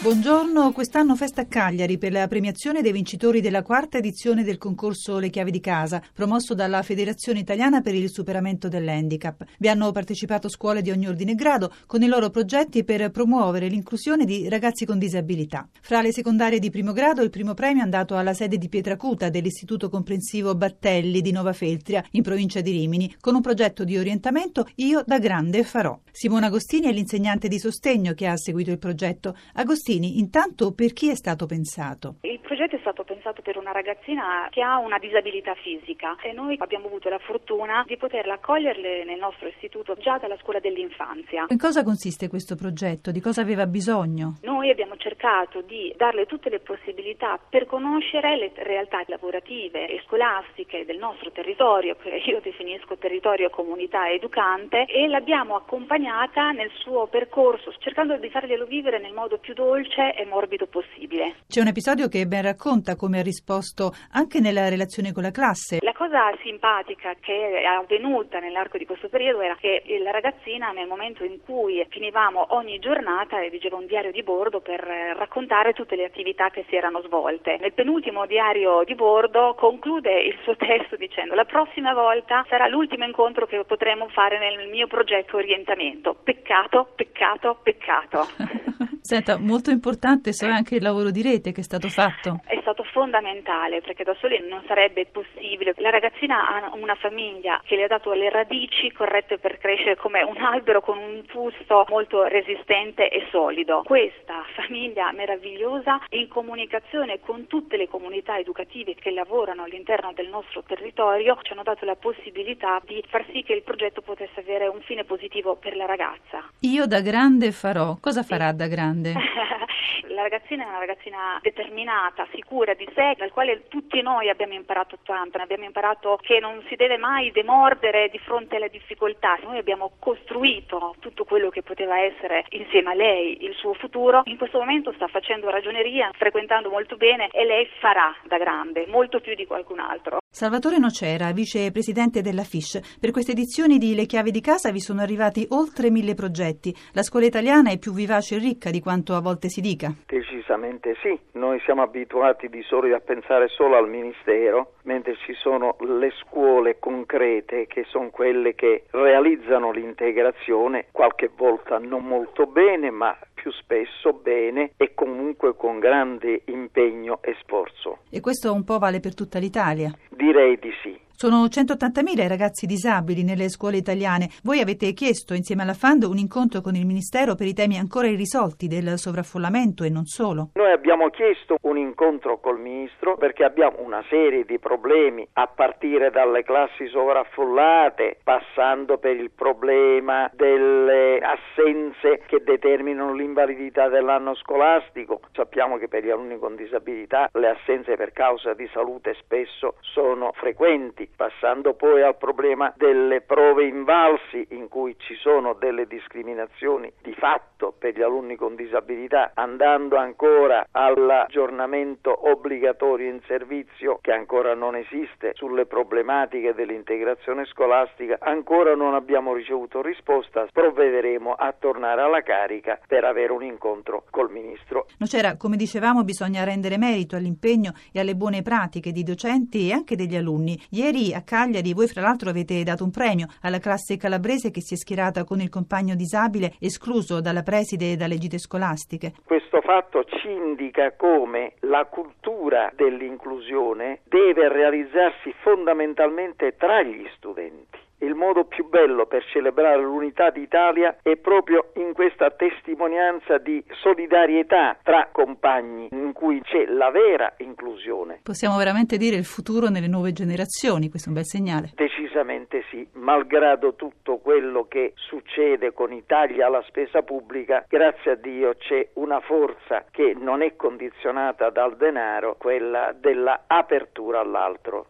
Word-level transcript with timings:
Buongiorno, 0.00 0.70
quest'anno 0.70 1.16
festa 1.16 1.40
a 1.40 1.46
Cagliari 1.46 1.98
per 1.98 2.12
la 2.12 2.28
premiazione 2.28 2.82
dei 2.82 2.92
vincitori 2.92 3.40
della 3.40 3.64
quarta 3.64 3.98
edizione 3.98 4.44
del 4.44 4.56
concorso 4.56 5.18
Le 5.18 5.28
chiavi 5.28 5.50
di 5.50 5.58
casa, 5.58 6.00
promosso 6.14 6.54
dalla 6.54 6.82
Federazione 6.82 7.40
Italiana 7.40 7.80
per 7.80 7.96
il 7.96 8.08
superamento 8.08 8.68
dell'handicap. 8.68 9.44
Vi 9.58 9.68
hanno 9.68 9.90
partecipato 9.90 10.48
scuole 10.48 10.82
di 10.82 10.92
ogni 10.92 11.08
ordine 11.08 11.32
e 11.32 11.34
grado 11.34 11.74
con 11.86 12.00
i 12.02 12.06
loro 12.06 12.30
progetti 12.30 12.84
per 12.84 13.10
promuovere 13.10 13.66
l'inclusione 13.66 14.24
di 14.24 14.48
ragazzi 14.48 14.86
con 14.86 15.00
disabilità. 15.00 15.68
Fra 15.80 16.00
le 16.00 16.12
secondarie 16.12 16.60
di 16.60 16.70
primo 16.70 16.92
grado 16.92 17.22
il 17.22 17.30
primo 17.30 17.54
premio 17.54 17.80
è 17.80 17.84
andato 17.84 18.16
alla 18.16 18.34
sede 18.34 18.56
di 18.56 18.68
Pietracuta 18.68 19.30
dell'Istituto 19.30 19.88
Comprensivo 19.88 20.54
Battelli 20.54 21.20
di 21.20 21.32
Nova 21.32 21.52
Feltria, 21.52 22.04
in 22.12 22.22
provincia 22.22 22.60
di 22.60 22.70
Rimini, 22.70 23.16
con 23.18 23.34
un 23.34 23.40
progetto 23.40 23.82
di 23.82 23.98
orientamento 23.98 24.64
Io 24.76 25.02
da 25.04 25.18
grande 25.18 25.64
farò. 25.64 25.98
Simona 26.12 26.46
Agostini 26.46 26.86
è 26.86 26.92
l'insegnante 26.92 27.48
di 27.48 27.58
sostegno 27.58 28.14
che 28.14 28.28
ha 28.28 28.36
seguito 28.36 28.70
il 28.70 28.78
progetto. 28.78 29.36
Agostini 29.54 29.86
Agostini, 29.88 30.18
intanto 30.18 30.74
per 30.74 30.92
chi 30.92 31.08
è 31.08 31.14
stato 31.14 31.46
pensato? 31.46 32.16
Il 32.20 32.40
progetto 32.40 32.76
è 32.76 32.78
stato 32.80 33.04
pensato 33.04 33.40
per 33.40 33.56
una 33.56 33.72
ragazzina 33.72 34.46
che 34.50 34.60
ha 34.60 34.76
una 34.78 34.98
disabilità 34.98 35.54
fisica 35.54 36.16
e 36.20 36.32
noi 36.32 36.56
abbiamo 36.58 36.88
avuto 36.88 37.08
la 37.08 37.18
fortuna 37.18 37.84
di 37.86 37.96
poterla 37.96 38.34
accoglierle 38.34 39.04
nel 39.04 39.18
nostro 39.18 39.48
istituto 39.48 39.94
già 39.94 40.18
dalla 40.18 40.36
scuola 40.42 40.60
dell'infanzia. 40.60 41.46
In 41.48 41.58
cosa 41.58 41.84
consiste 41.84 42.28
questo 42.28 42.54
progetto? 42.54 43.10
Di 43.10 43.20
cosa 43.20 43.40
aveva 43.40 43.66
bisogno? 43.66 44.36
Noi 44.42 44.68
abbiamo 44.68 44.96
cercato 44.96 45.62
di 45.62 45.94
darle 45.96 46.26
tutte 46.26 46.50
le 46.50 46.60
possibilità 46.60 47.38
per 47.38 47.64
conoscere 47.64 48.36
le 48.36 48.52
realtà 48.56 49.02
lavorative 49.06 49.88
e 49.88 50.02
scolastiche 50.04 50.84
del 50.84 50.98
nostro 50.98 51.30
territorio, 51.30 51.96
che 51.96 52.10
io 52.26 52.40
definisco 52.42 52.98
territorio 52.98 53.48
comunità 53.48 54.10
educante, 54.10 54.84
e 54.84 55.08
l'abbiamo 55.08 55.56
accompagnata 55.56 56.50
nel 56.50 56.70
suo 56.74 57.06
percorso 57.06 57.72
cercando 57.78 58.16
di 58.18 58.28
farglielo 58.28 58.66
vivere 58.66 58.98
nel 58.98 59.14
modo 59.14 59.38
più 59.38 59.54
dolce 59.54 59.76
dolce 59.78 60.14
e 60.14 60.24
morbido 60.24 60.66
possibile. 60.66 61.36
C'è 61.46 61.60
un 61.60 61.68
episodio 61.68 62.08
che 62.08 62.26
ben 62.26 62.42
racconta 62.42 62.96
come 62.96 63.20
ha 63.20 63.22
risposto 63.22 63.92
anche 64.12 64.40
nella 64.40 64.68
relazione 64.68 65.12
con 65.12 65.22
la 65.22 65.30
classe. 65.30 65.78
La 65.82 65.92
cosa 65.92 66.34
simpatica 66.42 67.14
che 67.20 67.60
è 67.60 67.64
avvenuta 67.64 68.40
nell'arco 68.40 68.76
di 68.76 68.86
questo 68.86 69.08
periodo 69.08 69.40
era 69.40 69.56
che 69.56 69.82
la 70.02 70.10
ragazzina 70.10 70.72
nel 70.72 70.88
momento 70.88 71.24
in 71.24 71.40
cui 71.44 71.84
finivamo 71.88 72.54
ogni 72.54 72.78
giornata 72.80 73.38
redigeva 73.38 73.76
un 73.76 73.86
diario 73.86 74.10
di 74.10 74.22
bordo 74.22 74.60
per 74.60 74.80
raccontare 74.80 75.72
tutte 75.72 75.94
le 75.94 76.04
attività 76.04 76.50
che 76.50 76.64
si 76.68 76.74
erano 76.74 77.00
svolte. 77.02 77.58
Nel 77.60 77.72
penultimo 77.72 78.26
diario 78.26 78.82
di 78.84 78.94
bordo 78.94 79.54
conclude 79.56 80.20
il 80.20 80.36
suo 80.42 80.56
testo 80.56 80.96
dicendo 80.96 81.34
la 81.34 81.44
prossima 81.44 81.92
volta 81.94 82.44
sarà 82.48 82.66
l'ultimo 82.66 83.04
incontro 83.04 83.46
che 83.46 83.62
potremo 83.64 84.08
fare 84.08 84.38
nel 84.38 84.68
mio 84.68 84.88
progetto 84.88 85.36
orientamento. 85.36 86.14
Peccato, 86.14 86.88
peccato, 86.96 87.58
peccato. 87.62 88.66
Senta, 89.08 89.38
molto 89.38 89.70
importante 89.70 90.34
so 90.34 90.44
anche 90.44 90.74
il 90.74 90.82
lavoro 90.82 91.10
di 91.10 91.22
rete 91.22 91.52
che 91.52 91.62
è 91.62 91.64
stato 91.64 91.88
fatto. 91.88 92.42
È 92.44 92.58
stato 92.60 92.82
fondamentale 92.92 93.80
perché 93.80 94.04
da 94.04 94.14
soli 94.20 94.38
non 94.46 94.62
sarebbe 94.66 95.06
possibile. 95.06 95.72
La 95.78 95.88
ragazzina 95.88 96.46
ha 96.46 96.74
una 96.74 96.94
famiglia 96.94 97.58
che 97.64 97.76
le 97.76 97.84
ha 97.84 97.86
dato 97.86 98.12
le 98.12 98.28
radici 98.28 98.92
corrette 98.92 99.38
per 99.38 99.56
crescere 99.56 99.96
come 99.96 100.22
un 100.22 100.36
albero 100.36 100.82
con 100.82 100.98
un 100.98 101.22
fusto 101.26 101.86
molto 101.88 102.24
resistente 102.24 103.08
e 103.08 103.26
solido. 103.30 103.80
Questa 103.86 104.44
famiglia 104.54 105.10
meravigliosa 105.12 106.02
in 106.10 106.28
comunicazione 106.28 107.18
con 107.20 107.46
tutte 107.46 107.78
le 107.78 107.88
comunità 107.88 108.36
educative 108.36 108.92
che 108.92 109.10
lavorano 109.10 109.62
all'interno 109.62 110.12
del 110.12 110.28
nostro 110.28 110.62
territorio 110.66 111.38
ci 111.40 111.52
hanno 111.52 111.62
dato 111.62 111.86
la 111.86 111.96
possibilità 111.96 112.78
di 112.84 113.02
far 113.08 113.24
sì 113.32 113.42
che 113.42 113.54
il 113.54 113.62
progetto 113.62 114.02
potesse 114.02 114.40
avere 114.40 114.66
un 114.66 114.82
fine 114.82 115.04
positivo 115.04 115.56
per 115.56 115.76
la 115.76 115.86
ragazza. 115.86 116.44
Io 116.60 116.86
da 116.86 117.00
grande 117.00 117.52
farò. 117.52 117.96
Cosa 117.98 118.22
farà 118.22 118.52
da 118.52 118.66
grande? 118.66 118.96
Grande? 118.98 119.12
la 120.08 120.22
ragazzina 120.22 120.64
è 120.64 120.68
una 120.68 120.78
ragazzina 120.78 121.38
determinata, 121.40 122.26
sicura 122.32 122.74
di 122.74 122.88
sé, 122.94 123.14
dal 123.16 123.30
quale 123.30 123.68
tutti 123.68 124.00
noi 124.02 124.28
abbiamo 124.28 124.54
imparato 124.54 124.98
tanto, 125.02 125.38
abbiamo 125.38 125.64
imparato 125.64 126.18
che 126.20 126.40
non 126.40 126.62
si 126.68 126.76
deve 126.76 126.96
mai 126.96 127.30
demordere 127.30 128.08
di 128.08 128.18
fronte 128.18 128.56
alle 128.56 128.70
difficoltà. 128.70 129.38
Noi 129.42 129.58
abbiamo 129.58 129.92
costruito 129.98 130.94
tutto 130.98 131.24
quello 131.24 131.50
che 131.50 131.62
poteva 131.62 131.98
essere 132.00 132.44
insieme 132.50 132.90
a 132.90 132.94
lei 132.94 133.44
il 133.44 133.54
suo 133.54 133.74
futuro. 133.74 134.22
In 134.24 134.36
questo 134.36 134.58
momento 134.58 134.92
sta 134.92 135.06
facendo 135.06 135.50
ragioneria, 135.50 136.10
frequentando 136.14 136.70
molto 136.70 136.96
bene 136.96 137.28
e 137.30 137.44
lei 137.44 137.68
farà 137.78 138.14
da 138.24 138.38
grande, 138.38 138.86
molto 138.88 139.20
più 139.20 139.34
di 139.34 139.46
qualcun 139.46 139.80
altro. 139.80 140.18
Salvatore 140.30 140.78
Nocera, 140.78 141.32
vicepresidente 141.32 142.20
della 142.20 142.44
FISH. 142.44 142.98
Per 143.00 143.10
queste 143.10 143.32
edizioni 143.32 143.78
di 143.78 143.94
Le 143.96 144.04
chiavi 144.04 144.30
di 144.30 144.40
casa 144.40 144.70
vi 144.70 144.78
sono 144.78 145.00
arrivati 145.00 145.46
oltre 145.50 145.90
mille 145.90 146.14
progetti. 146.14 146.72
La 146.92 147.02
scuola 147.02 147.26
italiana 147.26 147.70
è 147.70 147.78
più 147.78 147.92
vivace 147.92 148.36
e 148.36 148.38
ricca 148.38 148.70
di 148.70 148.80
quanto 148.80 149.14
a 149.14 149.20
volte 149.20 149.48
si 149.48 149.60
dica. 149.60 149.92
Decisamente 150.06 150.94
sì, 151.02 151.18
noi 151.32 151.58
siamo 151.64 151.82
abituati 151.82 152.48
di 152.48 152.62
solito 152.62 152.94
a 152.94 153.00
pensare 153.00 153.48
solo 153.48 153.76
al 153.76 153.88
Ministero, 153.88 154.74
mentre 154.82 155.16
ci 155.16 155.32
sono 155.32 155.76
le 155.80 156.12
scuole 156.20 156.78
concrete 156.78 157.66
che 157.66 157.84
sono 157.88 158.10
quelle 158.10 158.54
che 158.54 158.84
realizzano 158.90 159.72
l'integrazione, 159.72 160.86
qualche 160.92 161.30
volta 161.34 161.78
non 161.78 162.04
molto 162.04 162.46
bene, 162.46 162.90
ma 162.90 163.16
più 163.40 163.52
spesso 163.52 164.12
bene 164.12 164.72
e 164.76 164.94
comunque 164.94 165.54
con 165.54 165.78
grande 165.78 166.42
impegno 166.46 167.20
e 167.22 167.36
sforzo. 167.42 167.98
E 168.10 168.20
questo 168.20 168.52
un 168.52 168.64
po' 168.64 168.78
vale 168.78 169.00
per 169.00 169.14
tutta 169.14 169.38
l'Italia? 169.38 169.92
Direi 170.10 170.58
di 170.58 170.72
sì. 170.82 171.07
Sono 171.20 171.46
180.000 171.46 172.22
i 172.22 172.28
ragazzi 172.28 172.64
disabili 172.64 173.24
nelle 173.24 173.48
scuole 173.48 173.76
italiane. 173.76 174.28
Voi 174.44 174.60
avete 174.60 174.92
chiesto 174.92 175.34
insieme 175.34 175.62
alla 175.62 175.74
FAND 175.74 176.04
un 176.04 176.16
incontro 176.16 176.60
con 176.60 176.76
il 176.76 176.86
Ministero 176.86 177.34
per 177.34 177.48
i 177.48 177.54
temi 177.54 177.76
ancora 177.76 178.06
irrisolti 178.06 178.68
del 178.68 178.96
sovraffollamento 178.96 179.82
e 179.82 179.90
non 179.90 180.04
solo. 180.04 180.50
Noi 180.54 180.70
abbiamo 180.70 181.08
chiesto 181.10 181.56
un 181.62 181.76
incontro 181.76 182.38
col 182.38 182.60
Ministro 182.60 183.16
perché 183.16 183.42
abbiamo 183.42 183.80
una 183.80 184.00
serie 184.08 184.44
di 184.44 184.60
problemi 184.60 185.26
a 185.32 185.48
partire 185.48 186.12
dalle 186.12 186.44
classi 186.44 186.86
sovraffollate, 186.86 188.18
passando 188.22 188.98
per 188.98 189.16
il 189.16 189.32
problema 189.32 190.30
delle 190.32 191.18
assenze 191.18 192.22
che 192.26 192.44
determinano 192.44 193.12
l'invalidità 193.12 193.88
dell'anno 193.88 194.36
scolastico. 194.36 195.18
Sappiamo 195.32 195.78
che 195.78 195.88
per 195.88 196.04
gli 196.04 196.10
alunni 196.10 196.38
con 196.38 196.54
disabilità 196.54 197.28
le 197.32 197.48
assenze 197.48 197.96
per 197.96 198.12
causa 198.12 198.54
di 198.54 198.70
salute 198.72 199.16
spesso 199.18 199.74
sono 199.80 200.30
frequenti 200.36 201.06
passando 201.16 201.74
poi 201.74 202.02
al 202.02 202.16
problema 202.16 202.72
delle 202.76 203.20
prove 203.20 203.64
invalsi 203.64 204.46
in 204.50 204.68
cui 204.68 204.94
ci 204.98 205.14
sono 205.16 205.54
delle 205.54 205.86
discriminazioni 205.86 206.92
di 207.02 207.12
fatto 207.14 207.74
per 207.76 207.96
gli 207.96 208.02
alunni 208.02 208.36
con 208.36 208.54
disabilità, 208.54 209.32
andando 209.34 209.96
ancora 209.96 210.66
all'aggiornamento 210.70 212.30
obbligatorio 212.30 213.08
in 213.08 213.20
servizio 213.26 213.98
che 214.00 214.12
ancora 214.12 214.54
non 214.54 214.76
esiste 214.76 215.32
sulle 215.34 215.66
problematiche 215.66 216.54
dell'integrazione 216.54 217.44
scolastica, 217.46 218.18
ancora 218.20 218.74
non 218.74 218.94
abbiamo 218.94 219.34
ricevuto 219.34 219.82
risposta, 219.82 220.46
provvederemo 220.52 221.32
a 221.32 221.52
tornare 221.58 222.02
alla 222.02 222.22
carica 222.22 222.78
per 222.86 223.04
avere 223.04 223.32
un 223.32 223.42
incontro 223.42 224.04
col 224.10 224.30
Ministro. 224.30 224.86
Nocera, 224.98 225.36
come 225.36 225.56
dicevamo, 225.56 226.04
bisogna 226.04 226.44
rendere 226.44 226.78
merito 226.78 227.16
all'impegno 227.16 227.72
e 227.92 228.00
alle 228.00 228.14
buone 228.14 228.42
pratiche 228.42 228.92
di 228.92 229.02
docenti 229.02 229.68
e 229.68 229.72
anche 229.72 229.96
degli 229.96 230.16
alunni. 230.16 230.58
Ieri 230.70 230.97
Ieri 230.98 231.14
a 231.14 231.22
Cagliari 231.22 231.74
voi 231.74 231.86
fra 231.86 232.00
l'altro 232.00 232.28
avete 232.28 232.64
dato 232.64 232.82
un 232.82 232.90
premio 232.90 233.28
alla 233.42 233.60
classe 233.60 233.96
calabrese 233.96 234.50
che 234.50 234.60
si 234.60 234.74
è 234.74 234.76
schierata 234.76 235.22
con 235.22 235.40
il 235.40 235.48
compagno 235.48 235.94
disabile 235.94 236.54
escluso 236.58 237.20
dalla 237.20 237.42
preside 237.42 237.92
e 237.92 237.96
dalle 237.96 238.18
gite 238.18 238.38
scolastiche. 238.38 239.12
Questo 239.24 239.60
fatto 239.60 240.02
ci 240.04 240.28
indica 240.28 240.92
come 240.96 241.52
la 241.60 241.84
cultura 241.84 242.72
dell'inclusione 242.74 244.00
deve 244.04 244.48
realizzarsi 244.48 245.32
fondamentalmente 245.40 246.56
tra 246.56 246.82
gli 246.82 247.06
studenti 247.16 247.86
il 248.00 248.14
modo 248.14 248.44
più 248.44 248.68
bello 248.68 249.06
per 249.06 249.24
celebrare 249.32 249.82
l'unità 249.82 250.30
d'Italia 250.30 250.98
è 251.02 251.16
proprio 251.16 251.70
in 251.74 251.92
questa 251.92 252.30
testimonianza 252.30 253.38
di 253.38 253.62
solidarietà 253.80 254.78
tra 254.82 255.08
compagni 255.10 255.88
in 255.90 256.12
cui 256.12 256.40
c'è 256.42 256.66
la 256.66 256.90
vera 256.90 257.34
inclusione. 257.38 258.20
Possiamo 258.22 258.56
veramente 258.56 258.96
dire 258.96 259.16
il 259.16 259.24
futuro 259.24 259.68
nelle 259.68 259.88
nuove 259.88 260.12
generazioni, 260.12 260.88
questo 260.88 261.08
è 261.08 261.12
un 261.12 261.18
bel 261.18 261.26
segnale. 261.26 261.70
Decisamente 261.74 262.64
sì, 262.70 262.86
malgrado 262.94 263.74
tutto 263.74 264.18
quello 264.18 264.66
che 264.68 264.92
succede 264.94 265.72
con 265.72 265.92
i 265.92 266.04
tagli 266.06 266.40
alla 266.40 266.62
spesa 266.66 267.02
pubblica, 267.02 267.64
grazie 267.68 268.12
a 268.12 268.14
Dio 268.14 268.54
c'è 268.56 268.88
una 268.94 269.20
forza 269.20 269.84
che 269.90 270.14
non 270.18 270.42
è 270.42 270.56
condizionata 270.56 271.50
dal 271.50 271.76
denaro, 271.76 272.36
quella 272.38 272.94
della 272.98 273.44
apertura 273.46 274.20
all'altro. 274.20 274.86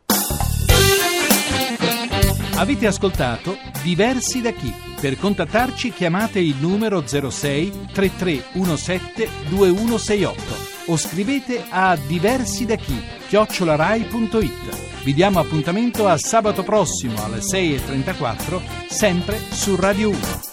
Avete 2.58 2.88
ascoltato 2.88 3.56
Diversi 3.84 4.40
da 4.40 4.50
chi? 4.50 4.74
Per 5.00 5.16
contattarci 5.16 5.92
chiamate 5.92 6.40
il 6.40 6.56
numero 6.58 7.06
06 7.06 7.90
3317 7.92 9.28
2168 9.48 10.42
o 10.86 10.96
scrivete 10.96 11.64
a 11.68 11.96
diversi 11.96 12.66
da 12.66 12.74
chi 12.74 13.00
chiocciolarai.it. 13.28 15.04
Vi 15.04 15.14
diamo 15.14 15.38
appuntamento 15.38 16.08
a 16.08 16.18
sabato 16.18 16.64
prossimo 16.64 17.22
alle 17.22 17.38
6.34, 17.38 18.60
sempre 18.88 19.38
su 19.50 19.76
Radio 19.76 20.08
1. 20.08 20.47